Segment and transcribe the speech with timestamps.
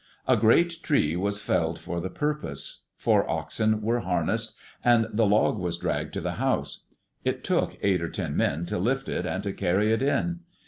[0.27, 5.59] A great tree was felled for the purpose; four oxen were harnessed; and the log
[5.59, 6.87] was dragged to the house.
[7.23, 10.39] It took eight or ten men to lift it, and to carry it in.